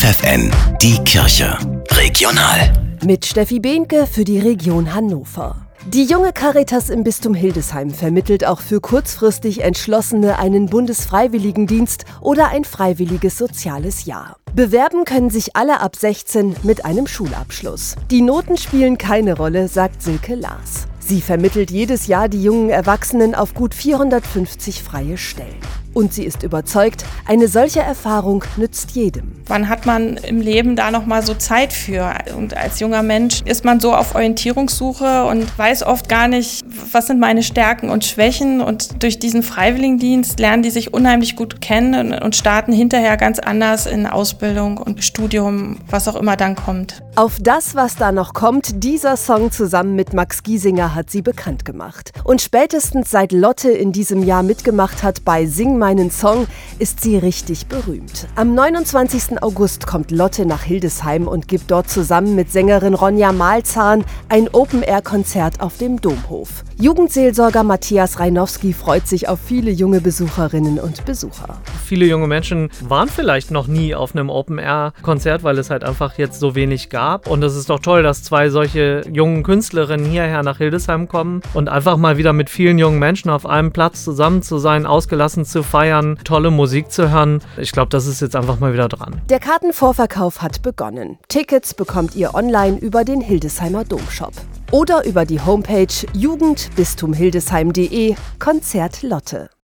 FFN, 0.00 0.50
die 0.80 0.96
Kirche. 1.04 1.58
Regional. 1.90 2.72
Mit 3.04 3.26
Steffi 3.26 3.60
Behnke 3.60 4.06
für 4.06 4.24
die 4.24 4.38
Region 4.38 4.94
Hannover. 4.94 5.66
Die 5.88 6.04
junge 6.04 6.32
Caritas 6.32 6.88
im 6.88 7.04
Bistum 7.04 7.34
Hildesheim 7.34 7.90
vermittelt 7.90 8.46
auch 8.46 8.62
für 8.62 8.80
kurzfristig 8.80 9.62
Entschlossene 9.62 10.38
einen 10.38 10.70
Bundesfreiwilligendienst 10.70 12.06
oder 12.22 12.48
ein 12.48 12.64
freiwilliges 12.64 13.36
soziales 13.36 14.06
Jahr. 14.06 14.36
Bewerben 14.54 15.04
können 15.04 15.28
sich 15.28 15.54
alle 15.54 15.80
ab 15.82 15.94
16 15.94 16.56
mit 16.62 16.86
einem 16.86 17.06
Schulabschluss. 17.06 17.96
Die 18.10 18.22
Noten 18.22 18.56
spielen 18.56 18.96
keine 18.96 19.36
Rolle, 19.36 19.68
sagt 19.68 20.00
Silke 20.00 20.34
Lars. 20.34 20.86
Sie 20.98 21.20
vermittelt 21.20 21.70
jedes 21.70 22.06
Jahr 22.06 22.30
die 22.30 22.42
jungen 22.42 22.70
Erwachsenen 22.70 23.34
auf 23.34 23.52
gut 23.52 23.74
450 23.74 24.82
freie 24.82 25.18
Stellen. 25.18 25.60
Und 25.92 26.14
sie 26.14 26.24
ist 26.24 26.42
überzeugt, 26.42 27.04
eine 27.26 27.48
solche 27.48 27.80
Erfahrung 27.80 28.44
nützt 28.56 28.92
jedem. 28.92 29.32
Wann 29.46 29.68
hat 29.68 29.86
man 29.86 30.16
im 30.18 30.40
Leben 30.40 30.76
da 30.76 30.90
noch 30.92 31.04
mal 31.04 31.24
so 31.24 31.34
Zeit 31.34 31.72
für? 31.72 32.14
Und 32.36 32.56
als 32.56 32.78
junger 32.78 33.02
Mensch 33.02 33.42
ist 33.44 33.64
man 33.64 33.80
so 33.80 33.94
auf 33.94 34.14
Orientierungssuche 34.14 35.24
und 35.24 35.58
weiß 35.58 35.82
oft 35.82 36.08
gar 36.08 36.28
nicht, 36.28 36.64
was 36.92 37.08
sind 37.08 37.18
meine 37.18 37.42
Stärken 37.42 37.90
und 37.90 38.04
Schwächen. 38.04 38.60
Und 38.60 39.02
durch 39.02 39.18
diesen 39.18 39.42
Freiwilligendienst 39.42 40.38
lernen 40.38 40.62
die 40.62 40.70
sich 40.70 40.94
unheimlich 40.94 41.34
gut 41.34 41.60
kennen 41.60 42.14
und 42.14 42.36
starten 42.36 42.72
hinterher 42.72 43.16
ganz 43.16 43.40
anders 43.40 43.86
in 43.86 44.06
Ausbildung 44.06 44.78
und 44.78 45.02
Studium, 45.02 45.78
was 45.88 46.06
auch 46.06 46.16
immer 46.16 46.36
dann 46.36 46.54
kommt. 46.54 47.02
Auf 47.16 47.38
das, 47.40 47.74
was 47.74 47.96
da 47.96 48.12
noch 48.12 48.34
kommt, 48.34 48.84
dieser 48.84 49.16
Song 49.16 49.50
zusammen 49.50 49.96
mit 49.96 50.14
Max 50.14 50.44
Giesinger 50.44 50.94
hat 50.94 51.10
sie 51.10 51.22
bekannt 51.22 51.64
gemacht. 51.64 52.12
Und 52.22 52.40
spätestens 52.40 53.10
seit 53.10 53.32
Lotte 53.32 53.70
in 53.70 53.90
diesem 53.90 54.22
Jahr 54.22 54.44
mitgemacht 54.44 55.02
hat 55.02 55.24
bei 55.24 55.46
Sing 55.46 55.79
meinen 55.80 56.12
Song, 56.12 56.46
ist 56.78 57.00
sie 57.00 57.16
richtig 57.16 57.66
berühmt. 57.66 58.28
Am 58.36 58.54
29. 58.54 59.42
August 59.42 59.88
kommt 59.88 60.12
Lotte 60.12 60.46
nach 60.46 60.62
Hildesheim 60.62 61.26
und 61.26 61.48
gibt 61.48 61.72
dort 61.72 61.90
zusammen 61.90 62.36
mit 62.36 62.52
Sängerin 62.52 62.94
Ronja 62.94 63.32
Malzahn 63.32 64.04
ein 64.28 64.48
Open-Air-Konzert 64.48 65.60
auf 65.60 65.78
dem 65.78 66.00
Domhof. 66.00 66.62
Jugendseelsorger 66.76 67.62
Matthias 67.62 68.20
Reinowski 68.20 68.72
freut 68.72 69.08
sich 69.08 69.28
auf 69.28 69.38
viele 69.44 69.70
junge 69.70 70.00
Besucherinnen 70.00 70.78
und 70.78 71.04
Besucher. 71.04 71.60
Viele 71.84 72.06
junge 72.06 72.26
Menschen 72.26 72.70
waren 72.88 73.08
vielleicht 73.08 73.50
noch 73.50 73.66
nie 73.66 73.94
auf 73.94 74.14
einem 74.14 74.30
Open-Air-Konzert, 74.30 75.42
weil 75.42 75.58
es 75.58 75.70
halt 75.70 75.84
einfach 75.84 76.16
jetzt 76.18 76.40
so 76.40 76.54
wenig 76.54 76.88
gab. 76.90 77.26
Und 77.26 77.42
es 77.42 77.56
ist 77.56 77.70
doch 77.70 77.80
toll, 77.80 78.02
dass 78.02 78.22
zwei 78.22 78.50
solche 78.50 79.02
jungen 79.12 79.42
Künstlerinnen 79.42 80.06
hierher 80.06 80.42
nach 80.42 80.58
Hildesheim 80.58 81.08
kommen 81.08 81.40
und 81.54 81.68
einfach 81.68 81.96
mal 81.96 82.16
wieder 82.16 82.32
mit 82.32 82.50
vielen 82.50 82.78
jungen 82.78 82.98
Menschen 82.98 83.30
auf 83.30 83.46
einem 83.46 83.72
Platz 83.72 84.04
zusammen 84.04 84.42
zu 84.42 84.58
sein, 84.58 84.86
ausgelassen 84.86 85.44
zu 85.44 85.62
feiern, 85.70 86.18
tolle 86.24 86.50
Musik 86.50 86.90
zu 86.90 87.10
hören. 87.10 87.40
Ich 87.56 87.70
glaube, 87.72 87.90
das 87.90 88.06
ist 88.06 88.20
jetzt 88.20 88.34
einfach 88.34 88.58
mal 88.58 88.72
wieder 88.72 88.88
dran. 88.88 89.20
Der 89.28 89.38
Kartenvorverkauf 89.38 90.42
hat 90.42 90.62
begonnen. 90.62 91.18
Tickets 91.28 91.74
bekommt 91.74 92.16
ihr 92.16 92.34
online 92.34 92.78
über 92.78 93.04
den 93.04 93.20
Hildesheimer 93.20 93.84
Domshop 93.84 94.32
oder 94.72 95.04
über 95.04 95.24
die 95.24 95.40
Homepage 95.40 95.86
jugendbistumhildesheim.de 96.12 98.16
Konzert 98.38 99.02
Lotte. 99.02 99.50